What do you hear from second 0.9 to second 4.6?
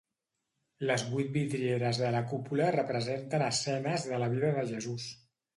Les vuit vidrieres de la cúpula representen escenes de la vida